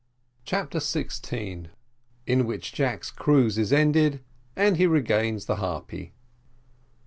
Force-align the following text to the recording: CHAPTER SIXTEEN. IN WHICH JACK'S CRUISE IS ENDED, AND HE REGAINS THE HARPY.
CHAPTER 0.45 0.79
SIXTEEN. 0.79 1.67
IN 2.25 2.47
WHICH 2.47 2.73
JACK'S 2.73 3.11
CRUISE 3.11 3.59
IS 3.59 3.71
ENDED, 3.71 4.21
AND 4.55 4.77
HE 4.77 4.87
REGAINS 4.87 5.45
THE 5.45 5.57
HARPY. 5.57 6.15